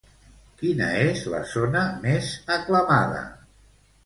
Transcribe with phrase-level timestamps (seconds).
[0.61, 3.23] Quina és la zona més aclamada?